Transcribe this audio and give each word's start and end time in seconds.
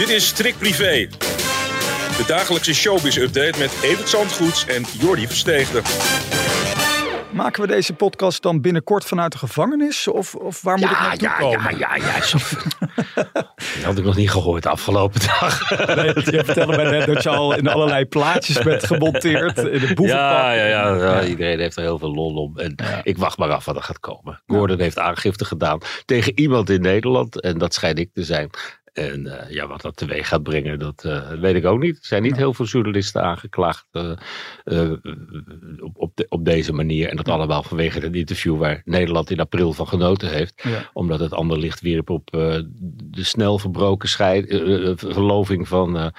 Dit 0.00 0.08
is 0.08 0.26
Strik 0.26 0.58
Privé. 0.58 1.08
De 2.16 2.24
dagelijkse 2.26 2.74
showbiz-update 2.74 3.58
met 3.58 3.78
Evert 3.82 4.08
Zandgoeds 4.08 4.66
en 4.66 4.84
Jordi 4.98 5.26
Versteegde. 5.26 5.82
Maken 7.32 7.62
we 7.62 7.68
deze 7.68 7.92
podcast 7.92 8.42
dan 8.42 8.60
binnenkort 8.60 9.04
vanuit 9.04 9.32
de 9.32 9.38
gevangenis? 9.38 10.08
Of, 10.08 10.34
of 10.34 10.62
waar 10.62 10.78
moet 10.78 10.90
ik 10.90 10.98
naartoe 11.00 11.28
ja, 11.28 11.36
komen? 11.36 11.78
ja, 11.78 11.96
ja, 11.96 11.96
ja. 12.06 12.20
Dat 13.34 13.82
had 13.82 13.98
ik 13.98 14.04
nog 14.04 14.16
niet 14.16 14.30
gehoord 14.30 14.62
de 14.62 14.68
afgelopen 14.68 15.20
dag. 15.20 15.70
Nee, 15.94 16.14
je 16.14 16.42
vertelde 16.44 16.76
mij 16.76 16.90
net 16.90 17.06
dat 17.06 17.22
je 17.22 17.28
al 17.28 17.56
in 17.56 17.68
allerlei 17.68 18.04
plaatjes 18.04 18.62
bent 18.62 18.86
gemonteerd. 18.86 19.58
In 19.58 19.64
de 19.64 19.94
boevenpak. 19.94 20.06
Ja, 20.06 20.52
ja, 20.52 20.66
ja, 20.66 20.94
ja, 20.94 21.24
iedereen 21.24 21.58
heeft 21.58 21.76
er 21.76 21.82
heel 21.82 21.98
veel 21.98 22.14
lol 22.14 22.34
om. 22.34 22.58
En 22.58 22.74
ik 23.02 23.18
wacht 23.18 23.38
maar 23.38 23.50
af 23.50 23.64
wat 23.64 23.76
er 23.76 23.82
gaat 23.82 24.00
komen. 24.00 24.42
Gordon 24.46 24.80
heeft 24.80 24.98
aangifte 24.98 25.44
gedaan 25.44 25.80
tegen 26.04 26.38
iemand 26.38 26.70
in 26.70 26.80
Nederland. 26.80 27.40
En 27.40 27.58
dat 27.58 27.74
schijnt 27.74 27.98
ik 27.98 28.12
te 28.12 28.24
zijn. 28.24 28.50
En 28.92 29.26
eh, 29.26 29.50
ja, 29.54 29.66
wat 29.66 29.80
dat 29.80 29.96
teweeg 29.96 30.28
gaat 30.28 30.42
brengen, 30.42 30.78
dat 30.78 31.04
eh, 31.04 31.30
weet 31.30 31.54
ik 31.54 31.64
ook 31.64 31.78
niet. 31.80 31.96
Er 31.96 32.06
zijn 32.06 32.22
niet 32.22 32.36
heel 32.36 32.54
veel 32.54 32.64
journalisten 32.64 33.22
aangeklaagd 33.22 33.86
eh, 33.90 34.90
op, 35.80 35.98
op, 35.98 36.12
de- 36.16 36.26
op 36.28 36.44
deze 36.44 36.72
manier. 36.72 37.08
En 37.08 37.16
dat 37.16 37.28
allemaal 37.28 37.62
vanwege 37.62 38.00
het 38.00 38.14
interview 38.14 38.58
waar 38.58 38.82
Nederland 38.84 39.30
in 39.30 39.40
april 39.40 39.72
van 39.72 39.88
genoten 39.88 40.28
heeft. 40.30 40.62
Ja. 40.62 40.90
Omdat 40.92 41.20
het 41.20 41.32
ander 41.32 41.58
licht 41.58 41.80
wierp 41.80 42.10
op 42.10 42.28
de 42.30 43.24
snel 43.24 43.58
verbroken 43.58 44.08
scheid, 44.08 44.46
verloving 44.96 45.68
van 45.68 46.12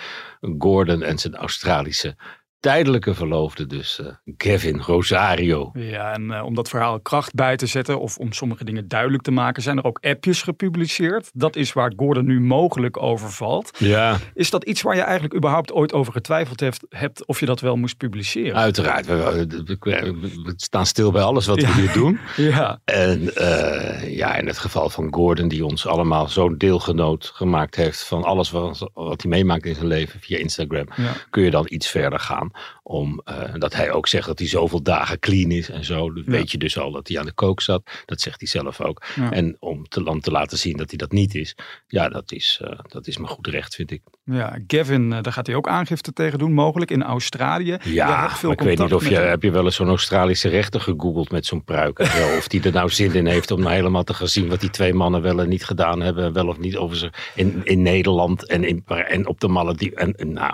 Gordon 0.58 1.03
en 1.03 1.17
zijn 1.17 1.35
Australische 1.35 2.16
tijdelijke 2.61 3.13
verloofde. 3.13 3.65
Dus 3.67 3.99
eh, 3.99 4.05
Gavin 4.37 4.79
Rosario. 4.79 5.69
Ja, 5.73 6.13
en 6.13 6.31
eh, 6.31 6.45
om 6.45 6.55
dat 6.55 6.69
verhaal 6.69 6.99
kracht 6.99 7.33
bij 7.33 7.55
te 7.55 7.65
zetten 7.65 7.99
of 7.99 8.17
om 8.17 8.33
sommige 8.33 8.63
dingen 8.63 8.87
duidelijk 8.87 9.23
te 9.23 9.31
maken, 9.31 9.63
zijn 9.63 9.77
er 9.77 9.83
ook 9.83 9.99
appjes 10.01 10.41
gepubliceerd. 10.41 11.29
Dat 11.33 11.55
is 11.55 11.73
waar 11.73 11.93
Gordon 11.95 12.25
nu 12.25 12.41
mogelijk 12.41 13.01
over 13.01 13.31
valt. 13.31 13.71
Ja, 13.77 14.17
Is 14.33 14.49
dat 14.49 14.63
iets 14.63 14.81
waar 14.81 14.95
je 14.95 15.01
eigenlijk 15.01 15.35
überhaupt 15.35 15.71
ooit 15.71 15.93
over 15.93 16.13
getwijfeld 16.13 16.59
hebt, 16.59 16.85
hebt 16.89 17.25
of 17.25 17.39
je 17.39 17.45
dat 17.45 17.59
wel 17.59 17.75
moest 17.75 17.97
publiceren? 17.97 18.55
uiteraard. 18.55 19.05
We, 19.05 19.15
we- 19.15 19.77
we- 19.79 20.19
we 20.43 20.53
staan 20.55 20.85
stil 20.85 21.11
bij 21.11 21.21
alles 21.21 21.45
wat 21.45 21.61
we 21.61 21.73
hier 21.73 21.93
doen. 21.93 22.19
Ja, 22.51 22.79
En 22.85 23.35
eh, 23.35 24.15
ja, 24.17 24.35
in 24.35 24.47
het 24.47 24.57
geval 24.57 24.89
van 24.89 25.13
Gordon, 25.13 25.47
die 25.47 25.65
ons 25.65 25.87
allemaal 25.87 26.27
zo'n 26.27 26.57
deelgenoot 26.57 27.31
gemaakt 27.33 27.75
heeft 27.75 28.03
van 28.03 28.23
alles 28.23 28.51
wat, 28.51 28.89
wat 28.93 29.21
hij 29.21 29.31
meemaakt 29.31 29.65
in 29.65 29.75
zijn 29.75 29.87
leven 29.87 30.19
via 30.19 30.37
Instagram, 30.37 30.85
Ja. 30.95 31.11
kun 31.29 31.43
je 31.43 31.51
dan 31.51 31.65
iets 31.69 31.87
verder 31.89 32.19
gaan. 32.19 32.50
Om 32.83 33.21
eh, 33.23 33.53
dat 33.53 33.73
hij 33.73 33.91
ook 33.91 34.07
zegt 34.07 34.27
dat 34.27 34.39
hij 34.39 34.47
zoveel 34.47 34.83
dagen 34.83 35.19
clean 35.19 35.52
is 35.52 35.69
en 35.69 35.85
zo. 35.85 36.13
Dan 36.13 36.23
Ja. 36.25 36.31
weet 36.31 36.52
je 36.52 36.57
dus 36.57 36.77
al 36.77 36.91
dat 36.91 37.07
hij 37.07 37.19
aan 37.19 37.25
de 37.25 37.33
kook 37.33 37.61
zat. 37.61 37.89
Dat 38.05 38.21
zegt 38.21 38.39
hij 38.39 38.49
zelf 38.49 38.81
ook. 38.81 39.03
Ja. 39.16 39.31
En 39.31 39.57
om 39.59 39.88
te, 39.88 40.17
te 40.21 40.31
laten 40.31 40.57
zien 40.57 40.77
dat 40.77 40.89
hij 40.89 40.97
dat 40.97 41.11
niet 41.11 41.35
is, 41.35 41.55
ja, 41.88 42.09
dat 42.09 42.31
is, 42.31 42.59
eh, 42.63 42.79
dat 42.88 43.07
is 43.07 43.17
me 43.17 43.27
goed 43.27 43.47
recht, 43.47 43.75
vind 43.75 43.91
ik. 43.91 44.02
Ja, 44.31 44.57
Gavin, 44.67 45.13
eh, 45.13 45.21
daar 45.21 45.33
gaat 45.33 45.47
hij 45.47 45.55
ook 45.55 45.67
aangifte 45.67 46.13
tegen 46.13 46.39
doen, 46.39 46.53
mogelijk 46.53 46.91
in 46.91 47.03
Australië. 47.03 47.77
Ja, 47.83 48.29
veel 48.29 48.51
ik 48.51 48.61
weet 48.61 48.77
niet 48.79 48.93
of 48.93 49.09
je, 49.09 49.15
hem. 49.15 49.27
heb 49.27 49.43
je 49.43 49.51
wel 49.51 49.66
eens 49.66 49.75
zo'n 49.75 49.88
Australische 49.88 50.50
rechter 50.50 50.81
gegoogeld 50.81 51.31
met 51.31 51.45
zo'n 51.45 51.63
pruik. 51.63 52.00
of 52.38 52.47
die 52.47 52.63
er 52.63 52.72
nou 52.72 52.89
zin 52.89 53.13
in 53.13 53.25
heeft 53.25 53.51
om 53.51 53.59
nou 53.59 53.73
helemaal 53.73 54.03
te 54.03 54.13
gaan 54.13 54.28
zien 54.28 54.47
wat 54.50 54.59
die 54.59 54.69
twee 54.69 54.94
mannen 54.94 55.22
wel 55.22 55.41
en 55.41 55.50
niet 55.50 55.66
gedaan 55.66 56.01
hebben. 56.01 56.33
Wel 56.33 56.47
of 56.47 56.59
niet 56.59 56.78
over 56.78 56.97
ze 56.97 57.09
in, 57.35 57.61
in 57.63 57.81
Nederland 57.81 58.47
en, 58.47 58.63
in, 58.63 58.83
en 58.88 59.28
op 59.28 59.39
de 59.39 59.47
Malediven. 59.47 59.97
En, 59.97 60.16
en 60.16 60.33
nou, 60.33 60.53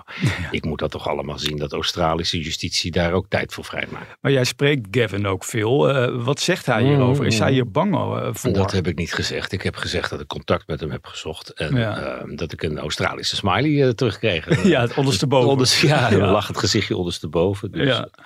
ik 0.51 0.65
moet 0.65 0.79
dat 0.79 0.91
toch 0.91 1.07
allemaal 1.09 1.39
zien, 1.39 1.57
dat 1.57 1.71
Australische 1.73 2.39
justitie 2.41 2.91
daar 2.91 3.13
ook 3.13 3.25
tijd 3.29 3.53
voor 3.53 3.63
vrijmaakt. 3.65 4.15
Maar 4.21 4.31
jij 4.31 4.43
spreekt 4.43 4.87
Gavin 4.91 5.27
ook 5.27 5.43
veel. 5.43 5.89
Eh, 5.89 6.23
wat 6.23 6.39
zegt 6.39 6.65
hij 6.65 6.83
hierover? 6.83 7.25
Is 7.25 7.39
hij 7.39 7.51
hier 7.51 7.71
bang 7.71 7.93
eh, 7.95 8.29
voor? 8.31 8.53
Dat 8.53 8.71
heb 8.71 8.87
ik 8.87 8.97
niet 8.97 9.13
gezegd. 9.13 9.51
Ik 9.51 9.61
heb 9.61 9.75
gezegd 9.75 10.09
dat 10.09 10.19
ik 10.19 10.27
contact 10.27 10.67
met 10.67 10.79
hem 10.79 10.91
heb 10.91 11.05
gezocht. 11.05 11.49
En 11.49 11.75
Ja. 11.75 11.97
eh, 11.97 12.37
dat 12.37 12.51
ik 12.51 12.63
een 12.63 12.79
Australische 12.79 13.35
smiley 13.35 13.66
eh, 13.75 13.89
terugkreeg. 13.89 14.63
Ja, 14.67 14.81
het 14.81 14.93
ondersteboven. 14.97 15.49
Onders, 15.49 15.81
ja, 15.81 16.09
Ja. 16.11 16.31
lag 16.31 16.47
het 16.47 16.57
gezichtje 16.57 16.97
ondersteboven. 16.97 17.71
Dus 17.71 17.87
Ja. 17.87 18.01
eh, 18.15 18.25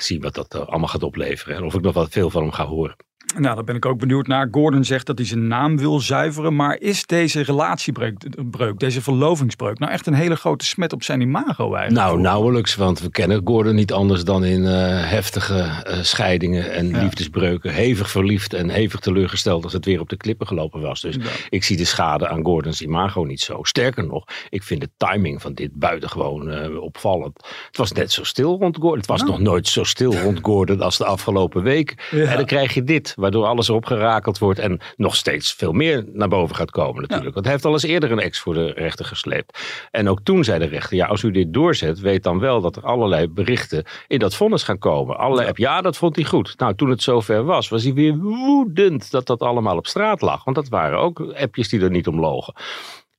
zien 0.00 0.20
wat 0.20 0.34
dat 0.34 0.54
eh, 0.54 0.60
allemaal 0.66 0.88
gaat 0.88 1.02
opleveren. 1.02 1.56
En 1.56 1.64
of 1.64 1.74
ik 1.74 1.80
nog 1.80 1.94
wat 1.94 2.08
veel 2.10 2.30
van 2.30 2.42
hem 2.42 2.52
ga 2.52 2.66
horen. 2.66 2.96
Nou, 3.34 3.54
daar 3.54 3.64
ben 3.64 3.74
ik 3.76 3.86
ook 3.86 3.98
benieuwd 3.98 4.26
naar. 4.26 4.48
Gordon 4.50 4.84
zegt 4.84 5.06
dat 5.06 5.18
hij 5.18 5.26
zijn 5.26 5.46
naam 5.46 5.78
wil 5.78 6.00
zuiveren. 6.00 6.56
Maar 6.56 6.80
is 6.80 7.06
deze 7.06 7.42
relatiebreuk, 7.42 8.16
breuk, 8.50 8.78
deze 8.78 9.02
verlovingsbreuk, 9.02 9.78
nou 9.78 9.92
echt 9.92 10.06
een 10.06 10.14
hele 10.14 10.36
grote 10.36 10.64
smet 10.64 10.92
op 10.92 11.02
zijn 11.02 11.20
imago 11.20 11.74
eigenlijk? 11.74 12.06
Nou, 12.06 12.20
nauwelijks, 12.20 12.74
want 12.74 13.00
we 13.00 13.10
kennen 13.10 13.40
Gordon 13.44 13.74
niet 13.74 13.92
anders 13.92 14.24
dan 14.24 14.44
in 14.44 14.64
eh, 14.66 14.72
heftige 15.10 15.58
eh, 15.58 15.98
scheidingen 16.02 16.72
en 16.72 16.88
Ja. 16.88 17.02
liefdesbreuken. 17.02 17.72
Hevig 17.72 18.10
verliefd 18.10 18.52
en 18.54 18.68
hevig 18.70 19.00
teleurgesteld 19.00 19.64
als 19.64 19.72
het 19.72 19.84
weer 19.84 20.00
op 20.00 20.08
de 20.08 20.16
klippen 20.16 20.46
gelopen 20.46 20.80
was. 20.80 21.00
Dus 21.00 21.14
Ja. 21.14 21.22
ik 21.48 21.64
zie 21.64 21.76
de 21.76 21.84
schade 21.84 22.28
aan 22.28 22.44
Gordons 22.44 22.82
imago 22.82 23.24
niet 23.24 23.40
zo. 23.40 23.58
Sterker 23.62 24.06
nog, 24.06 24.24
ik 24.50 24.62
vind 24.62 24.80
de 24.80 24.90
timing 24.96 25.42
van 25.42 25.54
dit 25.54 25.70
buitengewoon 25.74 26.50
eh, 26.50 26.80
opvallend. 26.82 27.44
Het 27.66 27.76
was 27.76 27.92
net 27.92 28.12
zo 28.12 28.24
stil 28.24 28.58
rond 28.58 28.76
Gordon. 28.76 28.98
Het 28.98 29.06
was 29.06 29.20
Nou. 29.20 29.30
nog 29.30 29.40
nooit 29.40 29.68
zo 29.68 29.84
stil 29.84 30.14
rond 30.14 30.38
Gordon 30.42 30.80
als 30.80 30.98
de 30.98 31.04
afgelopen 31.04 31.62
week. 31.62 32.08
Ja. 32.10 32.24
En 32.24 32.36
dan 32.36 32.46
krijg 32.46 32.74
je 32.74 32.84
dit, 32.84 33.14
waardoor 33.26 33.46
alles 33.46 33.68
erop 33.68 33.86
gerakeld 33.86 34.38
wordt 34.38 34.58
en 34.58 34.80
nog 34.96 35.16
steeds 35.16 35.52
veel 35.52 35.72
meer 35.72 36.04
naar 36.12 36.28
boven 36.28 36.56
gaat 36.56 36.70
komen 36.70 37.02
natuurlijk. 37.02 37.34
Want 37.34 37.44
hij 37.44 37.54
heeft 37.54 37.66
al 37.66 37.72
eens 37.72 37.82
eerder 37.82 38.12
een 38.12 38.20
ex 38.20 38.38
voor 38.38 38.54
de 38.54 38.70
rechter 38.70 39.04
gesleept. 39.04 39.58
En 39.90 40.08
ook 40.08 40.20
toen 40.20 40.44
zei 40.44 40.58
de 40.58 40.64
rechter, 40.64 40.96
ja, 40.96 41.06
als 41.06 41.22
u 41.22 41.30
dit 41.30 41.52
doorzet, 41.52 42.00
weet 42.00 42.22
dan 42.22 42.38
wel 42.38 42.60
dat 42.60 42.76
er 42.76 42.82
allerlei 42.82 43.28
berichten 43.28 43.84
in 44.06 44.18
dat 44.18 44.34
vonnis 44.34 44.62
gaan 44.62 44.78
komen. 44.78 45.18
Allerlei 45.18 45.48
app, 45.48 45.58
ja, 45.58 45.80
dat 45.80 45.96
vond 45.96 46.16
hij 46.16 46.24
goed. 46.24 46.58
Nou, 46.58 46.74
toen 46.74 46.90
het 46.90 47.02
zover 47.02 47.44
was, 47.44 47.68
was 47.68 47.82
hij 47.82 47.94
weer 47.94 48.16
woedend 48.18 49.10
dat 49.10 49.26
dat 49.26 49.40
allemaal 49.40 49.76
op 49.76 49.86
straat 49.86 50.20
lag. 50.20 50.44
Want 50.44 50.56
dat 50.56 50.68
waren 50.68 50.98
ook 50.98 51.20
appjes 51.20 51.68
die 51.68 51.80
er 51.80 51.90
niet 51.90 52.06
om 52.06 52.20
logen. 52.20 52.54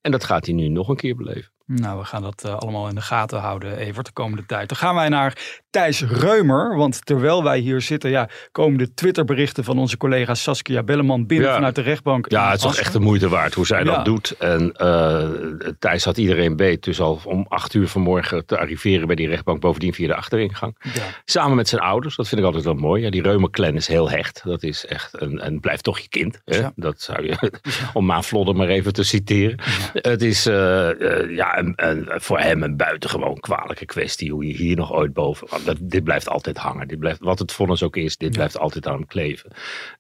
En 0.01 0.11
dat 0.11 0.23
gaat 0.23 0.45
hij 0.45 0.55
nu 0.55 0.67
nog 0.67 0.87
een 0.89 0.95
keer 0.95 1.15
beleven. 1.15 1.51
Nou, 1.67 1.99
we 1.99 2.05
gaan 2.05 2.21
dat 2.21 2.43
eh, 2.45 2.55
allemaal 2.57 2.87
in 2.87 2.95
de 2.95 3.01
gaten 3.01 3.39
houden, 3.39 3.77
Evert, 3.77 4.05
de 4.05 4.11
komende 4.11 4.45
tijd. 4.45 4.69
Dan 4.69 4.77
gaan 4.77 4.95
wij 4.95 5.09
naar 5.09 5.37
Thijs 5.69 6.01
Reumer. 6.03 6.75
Want 6.77 7.05
terwijl 7.05 7.43
wij 7.43 7.59
hier 7.59 7.81
zitten, 7.81 8.09
ja, 8.09 8.29
komen 8.51 8.77
de 8.77 8.93
Twitterberichten 8.93 9.63
van 9.63 9.77
onze 9.79 9.97
collega 9.97 10.33
Saskia 10.35 10.83
Belleman 10.83 11.25
binnen 11.25 11.47
Ja. 11.47 11.53
vanuit 11.55 11.75
de 11.75 11.81
rechtbank. 11.81 12.31
Ja, 12.31 12.45
het 12.45 12.55
is 12.57 12.61
toch 12.61 12.75
echt 12.75 12.93
de 12.93 12.99
moeite 12.99 13.29
waard 13.29 13.53
hoe 13.53 13.65
zij 13.65 13.83
Ja. 13.83 13.95
dat 13.95 14.05
doet. 14.05 14.35
En 14.39 14.71
eh, 14.73 15.29
Thijs 15.79 16.03
had 16.05 16.17
iedereen 16.17 16.55
beet. 16.55 16.83
Dus 16.83 16.99
al 17.01 17.19
om 17.23 17.45
acht 17.49 17.73
uur 17.73 17.87
vanmorgen 17.87 18.45
te 18.45 18.57
arriveren 18.59 19.07
bij 19.07 19.15
die 19.15 19.27
rechtbank. 19.27 19.59
Bovendien 19.61 19.93
via 19.93 20.07
de 20.07 20.15
achteringang. 20.15 20.75
Ja. 20.93 21.01
Samen 21.25 21.55
met 21.55 21.67
zijn 21.67 21.81
ouders. 21.81 22.15
Dat 22.15 22.27
vind 22.27 22.39
ik 22.41 22.45
altijd 22.47 22.63
wel 22.65 22.73
mooi. 22.73 23.03
Ja, 23.03 23.09
die 23.09 23.21
Reumer-clan 23.21 23.75
is 23.75 23.87
heel 23.87 24.09
hecht. 24.09 24.41
Dat 24.43 24.63
is 24.63 24.85
echt 24.85 25.21
een, 25.21 25.39
en 25.39 25.59
blijft 25.59 25.83
toch 25.83 25.99
je 25.99 26.09
kind. 26.09 26.41
Hè? 26.45 26.57
Ja. 26.57 26.71
Dat 26.75 27.01
zou 27.01 27.25
je, 27.25 27.51
om 27.93 28.05
Maan 28.05 28.23
Vlodder 28.23 28.55
maar 28.55 28.67
even 28.67 28.93
te 28.93 29.03
citeren. 29.03 29.59
Het 29.93 30.21
is 30.21 30.45
eh, 30.45 30.89
eh, 30.89 31.35
ja, 31.57 31.63
een, 31.63 31.73
een- 31.89 32.21
voor 32.21 32.39
hem 32.39 32.63
een 32.63 32.77
buitengewoon 32.77 33.39
kwalijke 33.39 33.85
kwestie. 33.85 34.31
Hoe 34.31 34.47
je 34.47 34.53
hier 34.53 34.75
nog 34.75 34.93
ooit 34.93 35.13
boven... 35.13 35.47
Dat, 35.65 35.77
dit 35.81 36.03
blijft 36.03 36.29
altijd 36.29 36.57
hangen. 36.57 36.87
Dit 36.87 36.99
blijft, 36.99 37.19
wat 37.19 37.39
het 37.39 37.51
vonnis 37.51 37.83
ook 37.83 37.95
is, 37.95 38.17
dit 38.17 38.31
blijft 38.31 38.57
altijd 38.57 38.87
aan 38.87 38.93
hem 38.93 39.05
kleven. 39.07 39.51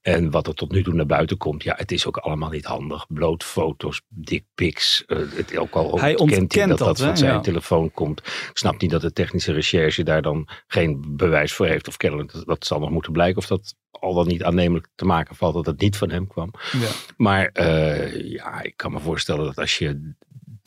En 0.01 0.31
wat 0.31 0.47
er 0.47 0.53
tot 0.53 0.71
nu 0.71 0.83
toe 0.83 0.93
naar 0.93 1.05
buiten 1.05 1.37
komt, 1.37 1.63
ja, 1.63 1.73
het 1.77 1.91
is 1.91 2.05
ook 2.05 2.17
allemaal 2.17 2.49
niet 2.49 2.65
handig. 2.65 3.05
Bloot 3.07 3.43
foto's, 3.43 4.01
dickpics. 4.07 5.05
eh 5.05 5.17
het, 5.35 5.57
ook 5.57 5.73
al 5.73 5.99
Hij 5.99 6.17
ontkent 6.17 6.41
ontkent 6.41 6.69
dat 6.69 6.77
dat, 6.77 6.87
dat, 6.87 6.97
hè? 6.97 7.05
van 7.05 7.17
zijn 7.17 7.33
Ja. 7.33 7.39
telefoon 7.39 7.91
komt. 7.91 8.19
Ik 8.19 8.49
snap 8.57 8.81
niet 8.81 8.91
dat 8.91 9.01
de 9.01 9.13
technische 9.13 9.51
recherche 9.53 10.03
daar 10.03 10.21
dan 10.21 10.47
geen 10.67 11.03
bewijs 11.07 11.53
voor 11.53 11.65
heeft. 11.65 11.87
Of 11.87 11.97
kennelijk, 11.97 12.31
dat, 12.33 12.45
dat 12.45 12.65
zal 12.65 12.79
nog 12.79 12.89
moeten 12.89 13.11
blijken 13.11 13.37
of 13.37 13.47
dat 13.47 13.75
al 13.91 14.13
dan 14.13 14.27
niet 14.27 14.43
aannemelijk 14.43 14.87
te 14.95 15.05
maken 15.05 15.35
valt 15.35 15.53
dat 15.53 15.65
het 15.65 15.79
niet 15.79 15.97
van 15.97 16.09
hem 16.09 16.27
kwam. 16.27 16.51
Ja. 16.71 16.89
Maar 17.17 17.45
eh, 17.53 18.21
ja, 18.31 18.61
ik 18.61 18.73
kan 18.77 18.91
me 18.91 18.99
voorstellen 18.99 19.45
dat 19.45 19.57
als 19.57 19.77
je 19.77 20.13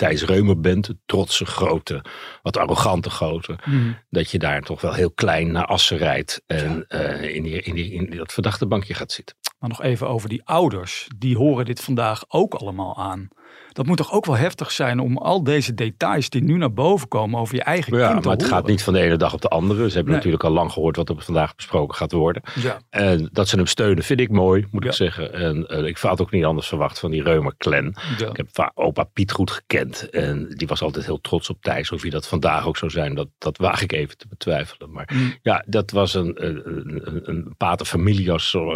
Thijs 0.01 0.25
Reumer 0.25 0.61
bent, 0.61 0.91
trotse, 1.07 1.45
grote, 1.47 2.05
wat 2.43 2.57
arrogante 2.57 3.11
grote, 3.11 3.59
Mhm. 3.65 3.93
dat 4.11 4.31
je 4.31 4.39
daar 4.39 4.63
toch 4.63 4.81
wel 4.81 4.93
heel 4.93 5.11
klein 5.11 5.53
naar 5.53 5.65
Assen 5.67 5.97
rijdt 5.97 6.43
en 6.47 6.85
eh, 6.89 7.35
in, 7.35 7.43
die, 7.43 7.61
in, 7.63 7.75
die, 7.75 7.93
in 7.93 8.17
dat 8.17 8.33
verdachte 8.33 8.67
bankje 8.67 8.95
gaat 8.95 9.13
zitten. 9.13 9.37
Maar 9.61 9.69
nog 9.69 9.83
even 9.83 10.09
over 10.09 10.29
die 10.29 10.43
ouders. 10.45 11.09
Die 11.19 11.37
horen 11.37 11.65
dit 11.65 11.81
vandaag 11.81 12.25
ook 12.29 12.55
allemaal 12.55 12.97
aan. 12.99 13.29
Dat 13.73 13.87
moet 13.87 13.97
toch 13.97 14.13
ook 14.13 14.27
wel 14.27 14.37
heftig 14.37 14.71
zijn 14.71 15.01
om 15.01 15.17
al 15.19 15.43
deze 15.45 15.75
details 15.75 16.31
die 16.31 16.43
nu 16.43 16.57
naar 16.57 16.73
boven 16.73 17.09
komen 17.09 17.41
over 17.41 17.55
je 17.55 17.63
eigen 17.63 17.97
Ja, 17.99 18.09
kind 18.09 18.23
te 18.23 18.29
maar 18.29 18.37
het 18.37 18.47
gaat 18.47 18.67
niet 18.67 18.83
van 18.83 18.93
de 18.93 19.01
ene 19.01 19.17
dag 19.17 19.33
op 19.33 19.41
de 19.41 19.49
andere. 19.49 19.79
Ze 19.89 19.95
hebben 19.95 20.05
Nee. 20.05 20.15
natuurlijk 20.15 20.45
al 20.45 20.51
lang 20.51 20.73
gehoord 20.73 20.97
wat 20.97 21.09
er 21.09 21.23
vandaag 21.23 21.55
besproken 21.55 21.97
gaat 21.97 22.13
worden. 22.13 22.43
Ja. 22.55 22.79
En 22.91 23.29
dat 23.33 23.49
ze 23.49 23.57
hem 23.57 23.67
steunen 23.67 24.05
vind 24.05 24.21
ik 24.21 24.31
mooi, 24.31 24.67
moet 24.71 24.83
Ja. 24.83 24.89
ik 24.89 24.95
zeggen. 24.97 25.33
En 25.33 25.67
eh, 25.67 25.85
ik 25.85 25.99
had 25.99 26.21
ook 26.21 26.31
niet 26.31 26.45
anders 26.45 26.67
verwacht 26.69 26.99
van 26.99 27.11
die 27.11 27.23
Reumer 27.23 27.55
clan. 27.59 27.95
Ja. 28.19 28.29
Ik 28.29 28.37
heb 28.37 28.71
opa 28.75 29.05
Piet 29.05 29.33
goed 29.33 29.51
gekend. 29.51 30.11
En 30.11 30.49
die 30.57 30.67
was 30.69 30.83
altijd 30.83 31.07
heel 31.07 31.21
trots 31.21 31.51
op 31.51 31.63
Thijs. 31.63 31.93
Of 31.93 32.03
dat 32.03 32.29
vandaag 32.29 32.67
ook 32.67 32.77
zou 32.77 32.91
zijn, 32.91 33.15
dat, 33.15 33.29
dat 33.39 33.57
waag 33.59 33.83
ik 33.83 33.93
even 33.93 34.19
te 34.19 34.29
betwijfelen. 34.29 34.91
Maar 34.91 35.09
Mm. 35.13 35.35
ja, 35.43 35.65
dat 35.67 35.91
was 35.91 36.15
een, 36.15 36.47
een, 36.47 36.63
een, 36.65 37.21
een 37.29 37.55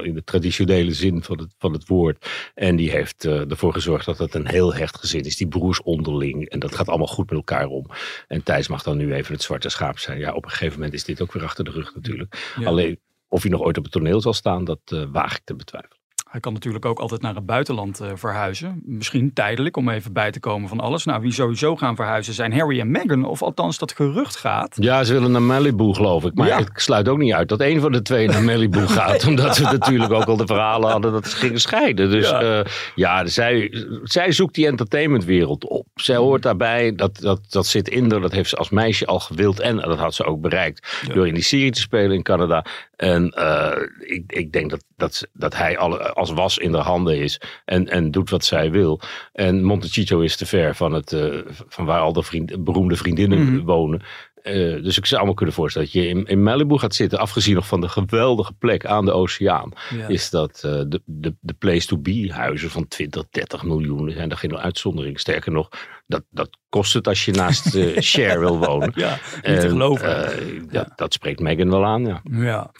in 0.05 0.15
de 0.15 0.25
traditionele 0.25 0.74
zin 0.83 1.23
van 1.23 1.39
het, 1.39 1.55
van 1.59 1.73
het 1.73 1.87
woord. 1.87 2.27
En 2.55 2.77
die 2.77 2.91
heeft 2.91 3.25
eh, 3.25 3.51
ervoor 3.51 3.73
gezorgd 3.73 4.07
dat 4.07 4.19
het 4.19 4.35
een 4.35 4.49
heel 4.49 4.75
hecht 4.75 4.99
gezin 4.99 5.25
is. 5.25 5.37
Die 5.37 5.49
broers 5.49 5.83
onderling. 5.83 6.49
En 6.49 6.59
dat 6.59 6.75
gaat 6.75 6.89
allemaal 6.89 7.07
goed 7.07 7.31
met 7.31 7.39
elkaar 7.39 7.67
om. 7.67 7.87
En 8.29 8.43
Thijs 8.43 8.69
mag 8.69 8.83
dan 8.83 8.97
nu 8.97 9.15
even 9.15 9.33
het 9.33 9.43
zwarte 9.43 9.69
schaap 9.69 9.99
zijn. 9.99 10.19
Ja, 10.19 10.33
op 10.33 10.45
een 10.45 10.51
gegeven 10.51 10.75
moment 10.75 10.95
is 10.95 11.05
dit 11.05 11.21
ook 11.23 11.33
weer 11.33 11.43
achter 11.43 11.65
de 11.65 11.71
rug 11.71 11.95
natuurlijk. 11.95 12.53
Ja. 12.59 12.67
Alleen 12.67 12.99
of 13.29 13.43
hij 13.43 13.51
nog 13.51 13.61
ooit 13.61 13.79
op 13.79 13.85
het 13.85 13.93
toneel 13.93 14.21
zal 14.21 14.33
staan, 14.33 14.65
dat 14.65 14.81
eh, 14.85 15.05
waag 15.13 15.37
ik 15.37 15.45
te 15.45 15.55
betwijfelen. 15.55 16.04
Hij 16.35 16.43
kan 16.43 16.53
natuurlijk 16.53 16.85
ook 16.85 16.99
altijd 16.99 17.21
naar 17.23 17.35
het 17.35 17.47
buitenland 17.47 18.01
eh, 18.01 18.11
verhuizen. 18.15 18.83
Misschien 18.85 19.33
tijdelijk 19.33 19.77
om 19.77 19.89
even 19.89 20.13
bij 20.13 20.31
te 20.31 20.41
komen 20.41 20.69
van 20.69 20.81
alles. 20.81 21.05
Nou, 21.05 21.21
wie 21.21 21.33
sowieso 21.33 21.77
gaan 21.77 21.97
verhuizen 21.97 22.35
zijn 22.35 22.53
Harry 22.59 22.81
en 22.81 22.91
Meghan. 22.91 23.25
Of 23.25 23.43
althans 23.43 23.79
dat 23.79 23.93
gerucht 23.93 24.37
gaat. 24.37 24.77
Ja, 24.81 25.05
ze 25.05 25.13
willen 25.13 25.31
naar 25.31 25.43
Malibu, 25.43 25.95
geloof 25.95 26.25
ik. 26.25 26.35
Maar 26.35 26.47
Ja. 26.47 26.59
ik 26.59 26.71
sluit 26.75 27.09
ook 27.09 27.19
niet 27.19 27.33
uit 27.33 27.49
dat 27.49 27.61
een 27.61 27.81
van 27.81 27.93
de 27.93 28.03
twee 28.03 28.29
naar 28.29 28.43
Malibu 28.43 28.87
gaat. 28.99 29.27
omdat 29.27 29.59
we 29.59 29.65
natuurlijk 29.65 30.13
ook 30.13 30.25
al 30.25 30.37
de 30.37 30.47
verhalen 30.47 30.91
hadden 30.91 31.13
dat 31.13 31.27
ze 31.27 31.37
gingen 31.37 31.61
scheiden. 31.61 32.11
Dus 32.11 32.29
Ja. 32.29 32.41
ja, 32.43 32.65
ja 32.95 33.27
zij, 33.27 33.85
zij 34.03 34.33
zoekt 34.33 34.55
die 34.55 34.67
entertainmentwereld 34.67 35.65
op. 35.69 35.87
Zij 35.95 36.17
hoort 36.17 36.43
daarbij, 36.43 36.95
dat, 36.95 37.19
dat, 37.21 37.41
dat 37.49 37.67
zit 37.67 37.89
in 37.89 38.11
haar. 38.11 38.21
Dat 38.21 38.33
heeft 38.33 38.49
ze 38.49 38.57
als 38.57 38.71
meisje 38.71 39.07
al 39.07 39.21
gewild. 39.21 39.61
En 39.61 39.77
dat 39.77 39.99
had 39.99 40.15
ze 40.15 40.25
ook 40.25 40.41
bereikt 40.41 40.99
Ja. 41.07 41.15
door 41.15 41.27
in 41.29 41.35
die 41.35 41.43
serie 41.43 41.71
te 41.73 41.81
spelen 41.81 42.17
in 42.17 42.23
Canada. 42.23 42.65
En 42.97 43.31
eh, 43.31 43.83
ik, 43.99 44.33
ik 44.33 44.53
denk 44.53 44.71
dat, 44.71 44.85
dat, 44.97 45.27
dat 45.33 45.57
hij 45.57 45.79
alle, 45.79 46.13
als 46.13 46.31
was 46.31 46.59
in 46.59 46.73
de 46.73 46.79
handen 46.79 47.19
is. 47.19 47.41
En, 47.65 47.89
en 47.89 48.11
doet 48.11 48.31
wat 48.31 48.45
zij 48.45 48.71
wil. 48.71 49.01
En 49.33 49.63
Montecito 49.65 50.21
is 50.21 50.37
te 50.37 50.47
ver 50.47 50.75
van, 50.75 50.93
het, 50.93 51.13
eh, 51.13 51.39
van 51.69 51.85
waar 51.85 52.01
al 52.01 52.13
de 52.13 52.23
vriend, 52.23 52.65
beroemde 52.65 52.97
vriendinnen 52.97 53.53
Mhm. 53.55 53.65
wonen. 53.65 54.03
Eh, 54.43 54.83
dus 54.83 54.99
ik 54.99 55.07
zou 55.07 55.27
me 55.27 55.35
kunnen 55.35 55.55
voorstellen 55.55 55.89
dat 55.93 56.03
je 56.03 56.09
in, 56.09 56.25
in 56.27 56.43
Malibu 56.43 56.79
gaat 56.79 56.95
zitten. 56.95 57.19
Afgezien 57.19 57.55
nog 57.55 57.67
van 57.67 57.81
de 57.81 57.89
geweldige 57.89 58.53
plek 58.53 58.87
aan 58.87 59.05
de 59.05 59.13
oceaan. 59.13 59.73
Ja. 59.97 60.09
Is 60.09 60.31
dat 60.31 60.59
de, 60.61 61.01
de, 61.05 61.35
de 61.41 61.55
place 61.59 61.87
to 61.87 61.99
be 61.99 62.31
huizen 62.33 62.71
van 62.71 62.89
20, 62.89 63.25
30 63.31 63.63
miljoen. 63.63 64.11
Zijn 64.11 64.29
daar 64.29 64.39
geen 64.39 64.57
uitzondering. 64.59 65.21
Sterker 65.21 65.53
nog, 65.53 65.69
dat, 66.07 66.23
dat 66.31 66.59
kost 66.69 66.93
het 66.93 67.09
als 67.09 67.25
je 67.25 67.33
naast 67.33 67.75
eh 67.75 67.97
Cher 68.13 68.39
wil 68.41 68.59
wonen. 68.59 68.93
Ja, 68.95 69.11
niet 69.11 69.43
te 69.43 69.49
En, 69.51 69.61
geloven. 69.69 70.33
eh, 70.39 70.63
dat, 70.71 70.89
dat 70.97 71.13
spreekt 71.13 71.41
Megan 71.41 71.71
wel 71.71 71.85
aan, 71.85 72.07
ja. 72.07 72.21
Ja. 72.31 72.71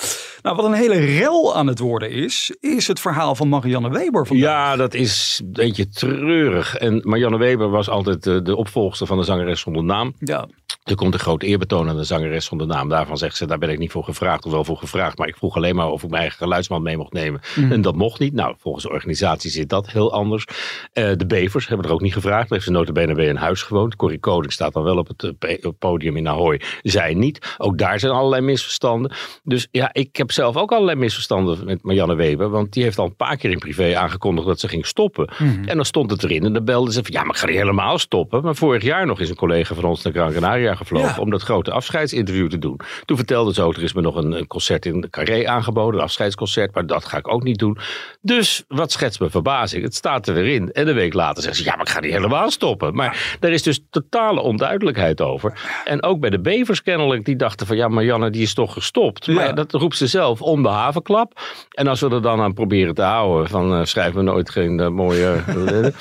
Nou, 0.43 0.57
wat 0.57 0.65
een 0.65 0.73
hele 0.73 0.99
rel 1.19 1.57
aan 1.57 1.67
het 1.67 1.79
worden 1.79 2.11
is, 2.11 2.57
is 2.61 2.87
het 2.87 3.01
verhaal 3.01 3.35
van 3.35 3.49
Marianne 3.49 3.91
Weber 3.91 4.27
vandaag. 4.27 4.45
Ja, 4.47 4.77
dat 4.77 4.95
is 4.95 5.41
een 5.45 5.53
beetje 5.53 5.89
treurig. 5.89 6.77
En 6.77 7.01
Marianne 7.03 7.39
Weber 7.39 7.69
was 7.71 7.89
altijd 7.89 8.23
de, 8.23 8.43
de 8.43 8.57
opvolgster 8.57 9.07
van 9.07 9.19
de 9.19 9.25
zangeres 9.25 9.61
zonder 9.61 9.85
naam. 9.85 10.15
Ja. 10.19 10.49
Er 10.85 10.95
komt 10.95 11.15
een 11.15 11.21
groot 11.21 11.43
eerbetoon 11.43 11.89
aan 11.89 11.97
de 11.97 12.05
zangeres 12.05 12.45
zonder 12.45 12.67
naam. 12.67 12.89
Daarvan 12.89 13.19
zegt 13.19 13.37
ze, 13.37 13.47
daar 13.47 13.59
ben 13.59 13.69
ik 13.69 13.79
niet 13.79 13.91
voor 13.91 14.05
gevraagd. 14.05 14.47
Of 14.47 14.53
wel 14.53 14.65
voor 14.65 14.77
gevraagd, 14.77 15.19
maar 15.19 15.29
ik 15.29 15.37
vroeg 15.37 15.57
alleen 15.57 15.75
maar 15.75 15.89
of 15.89 16.03
ik 16.03 16.09
mijn 16.09 16.21
eigen 16.21 16.39
geluidsman 16.39 16.83
mee 16.83 16.97
mocht 16.97 17.13
nemen. 17.13 17.41
Mhm. 17.57 17.73
En 17.73 17.81
dat 17.81 17.95
mocht 17.95 18.21
niet. 18.21 18.33
Nou, 18.33 18.55
volgens 18.59 18.85
de 18.85 18.91
organisatie 18.91 19.51
zit 19.51 19.69
dat 19.69 19.91
heel 19.91 20.13
anders. 20.13 20.45
Eh, 20.93 21.11
de 21.17 21.27
Bevers 21.27 21.69
hebben 21.69 21.87
er 21.87 21.93
ook 21.93 22.01
niet 22.01 22.13
gevraagd. 22.13 22.41
Daar 22.41 22.49
heeft 22.51 22.65
ze 22.65 22.71
notabene 22.71 23.15
bij 23.15 23.29
een 23.29 23.37
huis 23.37 23.63
gewoond. 23.63 23.97
Corrie 23.97 24.19
Koning 24.19 24.53
staat 24.53 24.73
dan 24.73 24.83
wel 24.83 24.97
op 24.97 25.09
het 25.09 25.23
eh, 25.23 25.31
op 25.55 25.63
het 25.63 25.79
podium 25.79 26.17
in 26.17 26.29
Ahoy. 26.29 26.61
Zij 26.83 27.15
niet. 27.15 27.55
Ook 27.59 27.79
daar 27.79 27.99
zijn 27.99 28.13
allerlei 28.13 28.43
misverstanden. 28.43 29.13
Dus 29.43 29.69
ja, 29.71 29.91
ik 29.93 30.17
heb 30.17 30.33
zelf 30.33 30.57
ook 30.57 30.73
allerlei 30.73 30.99
misverstanden 30.99 31.65
met 31.65 31.83
Marianne 31.83 32.15
Weber. 32.15 32.51
Want 32.51 32.73
die 32.73 32.83
heeft 32.83 32.99
al 32.99 33.07
een 33.07 33.17
paar 33.17 33.37
keer 33.37 33.51
in 33.51 33.59
privé 33.59 33.97
aangekondigd 33.97 34.47
dat 34.47 34.61
ze 34.61 34.69
ging 34.69 34.87
stoppen. 34.87 35.29
Mhm. 35.39 35.65
En 35.65 35.77
dan 35.77 35.85
stond 35.85 36.11
het 36.11 36.25
erin 36.25 36.45
en 36.45 36.53
dan 36.53 36.65
belde 36.65 36.93
ze 36.93 37.03
van 37.03 37.13
ja, 37.13 37.21
maar 37.21 37.35
ik 37.35 37.41
ga 37.41 37.47
niet 37.47 37.57
helemaal 37.57 37.99
stoppen. 37.99 38.43
Maar 38.43 38.57
vorig 38.57 38.83
jaar 38.83 39.07
nog 39.07 39.21
is 39.21 39.29
een 39.29 39.37
collega 39.37 39.75
van 39.75 39.85
ons 39.85 40.03
naar 40.03 40.13
Gran 40.13 40.33
Canaria 40.33 40.73
gevlogen 40.77 41.09
Ja. 41.09 41.21
om 41.21 41.31
dat 41.31 41.43
grote 41.43 41.71
afscheidsinterview 41.71 42.49
te 42.51 42.59
doen. 42.59 42.81
Toen 43.05 43.17
vertelde 43.17 43.53
ze 43.55 43.63
ook, 43.63 43.77
er 43.77 43.83
is 43.83 43.93
me 43.93 44.01
nog 44.01 44.17
een, 44.17 44.33
een 44.33 44.47
concert 44.47 44.87
in 44.87 45.01
de 45.01 45.11
Carré 45.11 45.47
aangeboden, 45.49 45.99
een 45.99 46.05
afscheidsconcert, 46.05 46.75
maar 46.75 46.87
dat 46.87 47.05
ga 47.05 47.17
ik 47.17 47.29
ook 47.33 47.43
niet 47.43 47.59
doen. 47.59 47.79
Dus 48.21 48.65
wat 48.69 48.93
schetst 48.93 49.21
me 49.21 49.31
verbazing? 49.31 49.83
Het 49.83 49.95
staat 49.95 50.29
er 50.29 50.35
weer 50.35 50.47
in. 50.55 50.73
En 50.73 50.89
een 50.89 50.95
week 50.95 51.15
later 51.15 51.43
zegt 51.43 51.57
ze, 51.57 51.65
ja, 51.65 51.71
maar 51.77 51.87
ik 51.87 51.93
ga 51.93 52.01
niet 52.01 52.13
helemaal 52.13 52.51
stoppen. 52.51 52.95
Maar 52.95 53.37
daar 53.41 53.51
is 53.51 53.63
dus 53.63 53.81
totale 53.91 54.41
onduidelijkheid 54.41 55.21
over. 55.21 55.61
En 55.85 56.03
ook 56.03 56.21
bij 56.21 56.31
de 56.31 56.41
bevers 56.41 56.83
kennelijk, 56.83 57.25
die 57.25 57.37
dachten 57.37 57.67
van 57.67 57.77
ja, 57.77 57.89
Marianne 57.89 58.31
die 58.31 58.43
is 58.43 58.55
toch 58.55 58.73
gestopt. 58.73 59.27
Maar 59.27 59.47
Ja. 59.47 59.53
dat 59.53 59.73
roept 59.73 59.97
ze 59.97 60.07
zelf 60.07 60.43
om 60.43 60.63
de 60.63 60.69
havenklap. 60.69 61.41
En 61.71 61.87
als 61.87 62.01
we 62.01 62.09
er 62.11 62.23
dan 62.23 62.41
aan 62.41 62.55
proberen 62.55 62.95
te 62.95 63.03
houden 63.03 63.49
van 63.49 63.73
uh, 63.79 63.85
schrijf 63.85 64.13
me 64.15 64.23
nooit 64.23 64.51
geen 64.51 64.81
uh, 64.81 64.89
mooie... 64.89 65.43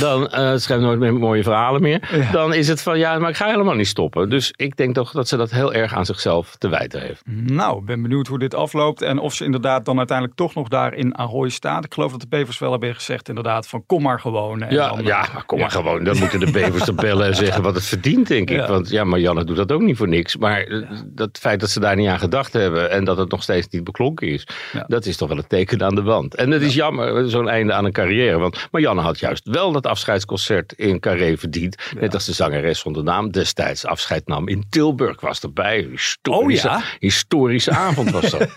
dan 0.00 0.22
uh, 0.34 0.52
schrijf 0.56 0.80
nooit 0.80 0.98
meer 0.98 1.14
mooie 1.14 1.42
verhalen 1.42 1.82
meer. 1.82 2.08
Ja. 2.12 2.30
Dan 2.32 2.54
is 2.54 2.68
het 2.68 2.82
van 2.82 2.98
ja, 2.98 3.18
maar 3.18 3.30
ik 3.30 3.36
ga 3.36 3.46
helemaal 3.46 3.74
niet 3.76 3.86
stoppen. 3.86 4.30
Dus 4.30 4.52
ik 4.56 4.76
denk 4.76 4.94
toch 4.94 5.10
dat 5.10 5.28
ze 5.28 5.36
dat 5.36 5.50
heel 5.50 5.74
erg 5.74 5.94
aan 5.94 6.06
zichzelf 6.06 6.56
te 6.56 6.68
wijten 6.68 7.00
heeft. 7.00 7.22
Nou, 7.26 7.84
ben 7.84 8.02
benieuwd 8.02 8.26
hoe 8.26 8.38
dit 8.38 8.54
afloopt. 8.54 9.02
En 9.02 9.18
of 9.18 9.34
ze 9.34 9.44
inderdaad 9.44 9.84
dan 9.84 9.98
uiteindelijk 9.98 10.36
toch 10.36 10.54
nog 10.54 10.68
daar 10.68 10.94
in 10.94 11.18
Ahoy 11.18 11.48
staat. 11.48 11.84
Ik 11.84 11.94
geloof 11.94 12.10
dat 12.10 12.20
de 12.20 12.26
bevers 12.28 12.58
wel 12.58 12.70
hebben 12.70 12.94
gezegd 12.94 13.28
inderdaad 13.28 13.68
van 13.68 13.86
kom 13.86 14.02
maar 14.02 14.20
gewoon. 14.20 14.62
En 14.62 14.74
ja, 14.74 14.88
dan, 14.88 15.04
ja, 15.04 15.28
maar 15.32 15.44
kom 15.44 15.58
maar 15.58 15.72
ja. 15.72 15.74
gewoon. 15.80 16.04
Dan 16.04 16.18
moeten 16.18 16.40
de 16.40 16.50
bevers 16.50 16.86
er 16.86 16.94
bellen 16.94 17.26
en 17.26 17.34
zeggen 17.44 17.62
wat 17.62 17.74
het 17.74 17.84
verdient, 17.84 18.28
denk 18.28 18.50
ik. 18.50 18.56
Ja. 18.56 18.68
Want 18.68 18.90
ja, 18.90 19.04
Marianne 19.04 19.44
doet 19.44 19.56
dat 19.56 19.72
ook 19.72 19.82
niet 19.82 19.96
voor 19.96 20.08
niks. 20.08 20.36
Maar 20.36 20.72
ja. 20.72 20.86
dat 21.06 21.38
feit 21.38 21.60
dat 21.60 21.70
ze 21.70 21.80
daar 21.80 21.96
niet 21.96 22.08
aan 22.08 22.18
gedacht 22.18 22.52
hebben 22.52 22.90
en 22.90 23.04
dat 23.04 23.16
het 23.16 23.30
nog 23.30 23.42
steeds 23.42 23.68
niet 23.68 23.84
beklonken 23.84 24.28
is, 24.28 24.46
dat 24.86 25.06
is 25.06 25.16
toch 25.16 25.28
wel 25.28 25.38
een 25.38 25.46
teken 25.46 25.82
aan 25.82 25.94
de 25.94 26.02
wand. 26.02 26.34
En 26.34 26.50
het 26.50 26.62
is 26.62 26.74
jammer, 26.74 27.30
zo'n 27.30 27.48
einde 27.48 27.72
aan 27.72 27.84
een 27.84 27.92
carrière. 27.92 28.38
Want 28.38 28.68
Marianne 28.70 29.00
had 29.00 29.18
juist 29.18 29.48
wel 29.48 29.72
dat 29.72 29.86
afscheidsconcert 29.86 30.72
in 30.72 31.00
Carré 31.00 31.36
verdiend. 31.36 31.76
Net 31.98 32.14
als 32.14 32.24
de 32.24 32.32
zangeres 32.32 32.78
zonder 32.78 33.02
naam 33.02 33.30
destijds 33.30 33.65
afscheid 33.86 34.26
nam 34.26 34.48
in 34.48 34.64
Tilburg. 34.68 35.20
Was 35.20 35.40
erbij. 35.40 35.88
Historische, 35.90 36.68
oh, 36.68 36.82
historische 36.98 37.70
avond 37.70 38.10
was 38.10 38.30
dat. 38.30 38.48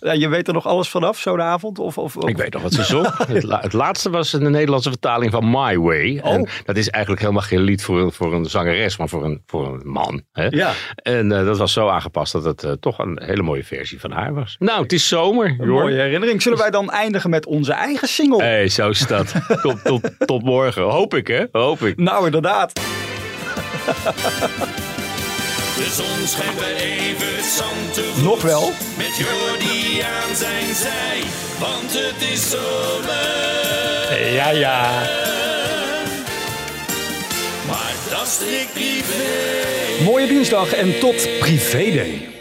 je 0.20 0.28
weet 0.28 0.48
er 0.48 0.54
nog 0.54 0.66
alles 0.66 0.88
vanaf, 0.88 1.18
zo'n 1.18 1.40
avond? 1.40 1.78
Of, 1.78 1.98
of, 1.98 2.16
of, 2.16 2.28
Ik 2.28 2.36
weet 2.36 2.52
nog 2.52 2.62
wat 2.62 2.72
ze 2.72 2.84
zong. 2.84 3.06
het, 3.26 3.42
la 3.42 3.60
het, 3.60 3.72
laatste 3.72 4.10
was 4.10 4.32
een 4.32 4.50
Nederlandse 4.50 4.90
vertaling 4.90 5.30
van 5.30 5.50
My 5.50 5.78
Way. 5.78 6.20
Oh. 6.22 6.32
En 6.32 6.48
dat 6.64 6.76
is 6.76 6.90
eigenlijk 6.90 7.22
helemaal 7.22 7.42
geen 7.42 7.60
lied 7.60 7.82
voor 7.82 8.00
een, 8.00 8.12
voor 8.12 8.34
een 8.34 8.44
zangeres, 8.44 8.96
maar 8.96 9.08
voor 9.08 9.24
een, 9.24 9.42
voor 9.46 9.66
een 9.66 9.90
man. 9.90 10.22
Hè? 10.32 10.46
Ja. 10.46 10.72
En 10.94 11.30
uh, 11.30 11.44
dat 11.44 11.58
was 11.58 11.72
zo 11.72 11.88
aangepast 11.88 12.32
dat 12.32 12.44
het 12.44 12.64
uh, 12.64 12.72
toch 12.72 12.98
een 12.98 13.22
hele 13.24 13.42
mooie 13.42 13.64
versie 13.64 14.00
van 14.00 14.10
haar 14.10 14.34
was. 14.34 14.56
Nou, 14.58 14.82
het 14.82 14.92
is 14.92 15.08
zomer. 15.08 15.56
Een 15.58 15.68
mooie 15.68 16.00
herinnering. 16.00 16.42
Zullen 16.42 16.58
wij 16.58 16.70
dan 16.70 16.90
eindigen 16.90 17.30
met 17.30 17.46
onze 17.46 17.72
eigen 17.72 18.08
single? 18.08 18.42
Hé, 18.42 18.48
hey, 18.48 18.68
zo 18.68 18.88
is 18.88 19.06
dat. 19.06 19.34
tot, 19.62 19.84
tot, 19.84 20.10
tot 20.18 20.42
morgen. 20.42 20.82
Hoop 20.82 21.14
ik, 21.14 21.26
hè? 21.26 21.44
Hoop 21.52 21.80
ik. 21.80 21.96
Nou, 21.96 22.24
inderdaad. 22.24 22.80
De 25.76 25.90
zon 25.96 26.26
schijnt 26.26 26.58
bij 26.58 26.76
Evert 26.76 27.44
Zandvoort. 27.44 28.22
Nog 28.22 28.42
wel. 28.42 28.72
Met 28.96 29.16
Jordi 29.16 30.00
aan 30.00 30.36
zijn 30.36 30.74
zij, 30.74 31.22
want 31.58 31.92
het 31.92 32.28
is 32.32 32.50
zomer. 32.50 34.32
Ja, 34.32 34.50
ja. 34.50 34.90
Maar 37.66 37.92
dat 38.10 38.42
is 38.48 38.66
privé. 38.72 40.04
Mooie 40.04 40.26
dinsdag 40.26 40.72
en 40.72 40.98
tot 40.98 41.38
privé 41.38 41.90
day. 41.94 42.37